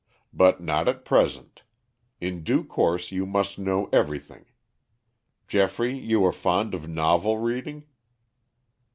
"But 0.33 0.59
not 0.59 0.87
at 0.87 1.05
present. 1.05 1.61
In 2.19 2.41
due 2.43 2.63
course 2.63 3.11
you 3.11 3.27
must 3.27 3.59
know 3.59 3.87
everything. 3.93 4.45
Geoffrey, 5.47 5.95
you 5.95 6.25
are 6.25 6.33
fond 6.33 6.73
of 6.73 6.89
novel 6.89 7.37
reading?" 7.37 7.85